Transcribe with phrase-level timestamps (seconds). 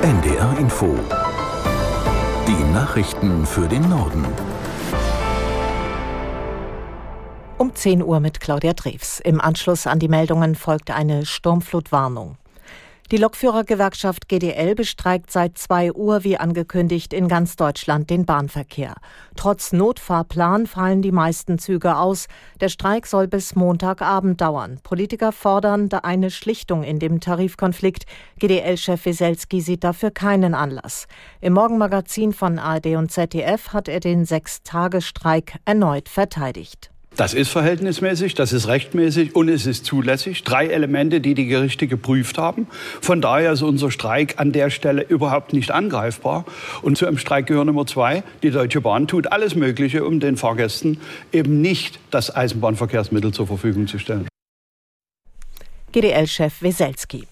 [0.00, 0.94] NDR Info.
[2.46, 4.24] Die Nachrichten für den Norden.
[7.58, 9.18] Um 10 Uhr mit Claudia Drews.
[9.18, 12.36] Im Anschluss an die Meldungen folgt eine Sturmflutwarnung.
[13.10, 18.96] Die Lokführergewerkschaft GDL bestreikt seit 2 Uhr wie angekündigt in ganz Deutschland den Bahnverkehr.
[19.34, 22.26] Trotz Notfahrplan fallen die meisten Züge aus.
[22.60, 24.80] Der Streik soll bis Montagabend dauern.
[24.82, 28.04] Politiker fordern eine Schlichtung in dem Tarifkonflikt.
[28.40, 31.06] GDL-Chef Wieselski sieht dafür keinen Anlass.
[31.40, 36.90] Im Morgenmagazin von ARD und ZDF hat er den Sechstagestreik erneut verteidigt.
[37.18, 40.44] Das ist verhältnismäßig, das ist rechtmäßig und es ist zulässig.
[40.44, 42.68] Drei Elemente, die die Gerichte geprüft haben.
[43.00, 46.44] Von daher ist unser Streik an der Stelle überhaupt nicht angreifbar.
[46.80, 48.22] Und zu einem Streik gehört Nummer zwei.
[48.44, 51.00] Die Deutsche Bahn tut alles Mögliche, um den Fahrgästen
[51.32, 54.28] eben nicht das Eisenbahnverkehrsmittel zur Verfügung zu stellen.
[55.90, 57.26] GDL-Chef Weselski.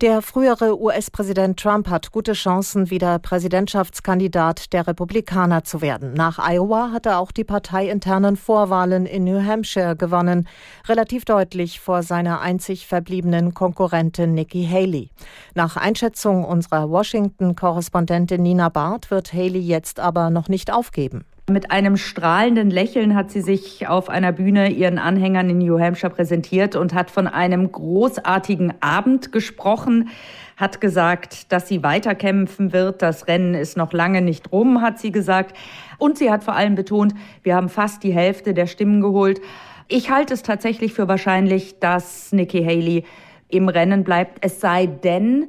[0.00, 6.14] Der frühere US-Präsident Trump hat gute Chancen, wieder Präsidentschaftskandidat der Republikaner zu werden.
[6.14, 10.48] Nach Iowa hat er auch die parteiinternen Vorwahlen in New Hampshire gewonnen,
[10.88, 15.10] relativ deutlich vor seiner einzig verbliebenen Konkurrentin Nikki Haley.
[15.54, 21.24] Nach Einschätzung unserer Washington-Korrespondentin Nina Barth wird Haley jetzt aber noch nicht aufgeben.
[21.50, 26.12] Mit einem strahlenden Lächeln hat sie sich auf einer Bühne ihren Anhängern in New Hampshire
[26.12, 30.10] präsentiert und hat von einem großartigen Abend gesprochen,
[30.56, 33.02] hat gesagt, dass sie weiterkämpfen wird.
[33.02, 35.56] Das Rennen ist noch lange nicht rum, hat sie gesagt.
[35.98, 37.12] Und sie hat vor allem betont,
[37.42, 39.40] wir haben fast die Hälfte der Stimmen geholt.
[39.88, 43.04] Ich halte es tatsächlich für wahrscheinlich, dass Nikki Haley
[43.48, 45.48] im Rennen bleibt, es sei denn,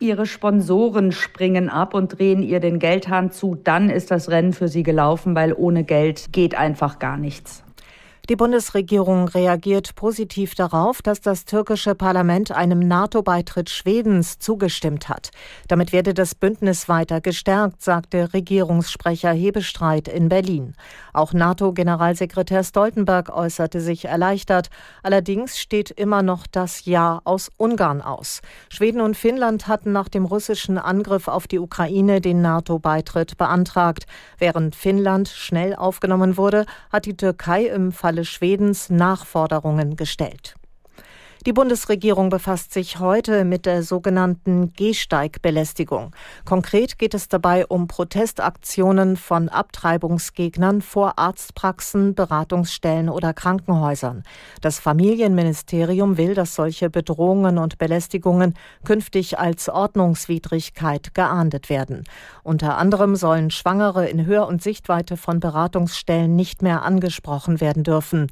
[0.00, 4.68] Ihre Sponsoren springen ab und drehen ihr den Geldhahn zu, dann ist das Rennen für
[4.68, 7.64] sie gelaufen, weil ohne Geld geht einfach gar nichts.
[8.28, 15.30] Die Bundesregierung reagiert positiv darauf, dass das türkische Parlament einem NATO-Beitritt Schwedens zugestimmt hat.
[15.66, 20.74] Damit werde das Bündnis weiter gestärkt, sagte Regierungssprecher Hebestreit in Berlin.
[21.14, 24.68] Auch NATO-Generalsekretär Stoltenberg äußerte sich erleichtert.
[25.02, 28.42] Allerdings steht immer noch das Ja aus Ungarn aus.
[28.68, 34.04] Schweden und Finnland hatten nach dem russischen Angriff auf die Ukraine den NATO-Beitritt beantragt.
[34.36, 40.54] Während Finnland schnell aufgenommen wurde, hat die Türkei im Falle Schwedens Nachforderungen gestellt.
[41.46, 46.10] Die Bundesregierung befasst sich heute mit der sogenannten Gehsteigbelästigung.
[46.44, 54.24] Konkret geht es dabei um Protestaktionen von Abtreibungsgegnern vor Arztpraxen, Beratungsstellen oder Krankenhäusern.
[54.62, 58.54] Das Familienministerium will, dass solche Bedrohungen und Belästigungen
[58.84, 62.02] künftig als Ordnungswidrigkeit geahndet werden.
[62.42, 68.26] Unter anderem sollen Schwangere in Hör- und Sichtweite von Beratungsstellen nicht mehr angesprochen werden dürfen.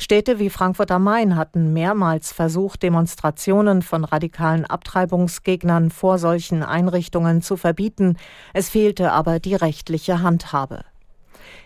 [0.00, 7.42] Städte wie Frankfurt am Main hatten mehrmals versucht, Demonstrationen von radikalen Abtreibungsgegnern vor solchen Einrichtungen
[7.42, 8.16] zu verbieten.
[8.54, 10.84] Es fehlte aber die rechtliche Handhabe.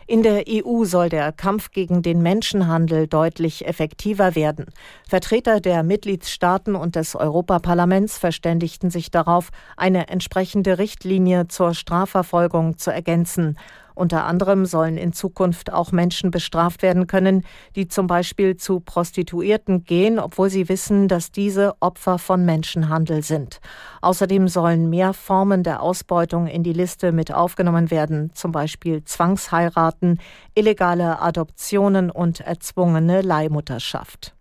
[0.07, 4.67] In der EU soll der Kampf gegen den Menschenhandel deutlich effektiver werden.
[5.09, 12.91] Vertreter der Mitgliedstaaten und des Europaparlaments verständigten sich darauf, eine entsprechende Richtlinie zur Strafverfolgung zu
[12.91, 13.57] ergänzen.
[13.95, 17.45] Unter anderem sollen in Zukunft auch Menschen bestraft werden können,
[17.77, 23.61] die zum Beispiel zu Prostituierten gehen, obwohl sie wissen, dass diese Opfer von Menschenhandel sind.
[24.01, 30.21] Außerdem sollen mehr Formen der Ausbeutung in die Liste mit aufgenommen werden, zum Beispiel Zwangsheiraten,
[30.55, 34.35] illegale Adoptionen und erzwungene Leihmutterschaft.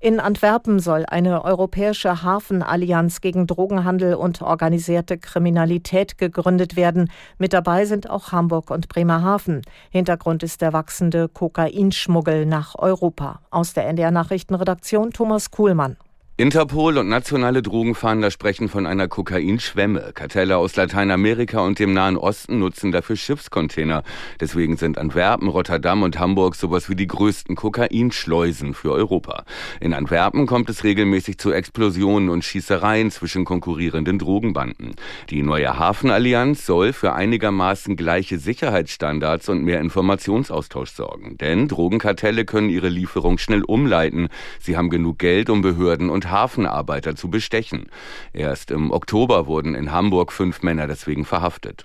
[0.00, 7.10] In Antwerpen soll eine europäische Hafenallianz gegen Drogenhandel und organisierte Kriminalität gegründet werden.
[7.36, 9.62] Mit dabei sind auch Hamburg und Bremerhaven.
[9.90, 13.40] Hintergrund ist der wachsende Kokainschmuggel nach Europa.
[13.50, 15.96] Aus der NDR Nachrichtenredaktion Thomas Kuhlmann.
[16.40, 20.12] Interpol und nationale Drogenfahnder sprechen von einer Kokainschwemme.
[20.14, 24.04] Kartelle aus Lateinamerika und dem Nahen Osten nutzen dafür Schiffscontainer.
[24.38, 29.42] Deswegen sind Antwerpen, Rotterdam und Hamburg sowas wie die größten Kokainschleusen für Europa.
[29.80, 34.92] In Antwerpen kommt es regelmäßig zu Explosionen und Schießereien zwischen konkurrierenden Drogenbanden.
[35.30, 41.36] Die neue Hafenallianz soll für einigermaßen gleiche Sicherheitsstandards und mehr Informationsaustausch sorgen.
[41.36, 44.28] Denn Drogenkartelle können ihre Lieferung schnell umleiten.
[44.60, 47.86] Sie haben genug Geld, um Behörden Hafenarbeiter zu bestechen.
[48.32, 51.84] Erst im Oktober wurden in Hamburg fünf Männer deswegen verhaftet.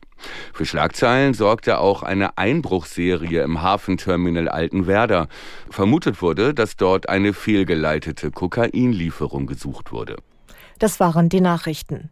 [0.53, 5.27] Für Schlagzeilen sorgte auch eine Einbruchserie im Hafenterminal Altenwerder.
[5.69, 10.17] Vermutet wurde, dass dort eine fehlgeleitete Kokainlieferung gesucht wurde.
[10.79, 12.09] Das waren die Nachrichten.